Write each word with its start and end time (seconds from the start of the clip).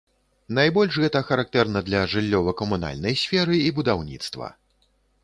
Найбольш 0.59 0.95
гэта 1.03 1.19
характэрна 1.27 1.83
для 1.89 2.01
жыллёва-камунальнай 2.13 3.13
сферы 3.25 3.61
і 3.67 3.69
будаўніцтва. 3.81 4.51